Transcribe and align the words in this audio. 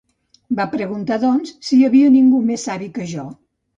Va 0.59 0.65
preguntar, 0.71 1.19
doncs, 1.25 1.53
si 1.67 1.77
hi 1.81 1.85
havia 1.91 2.09
ningú 2.17 2.41
més 2.51 2.67
savi 2.71 2.89
que 2.97 3.07
jo. 3.13 3.29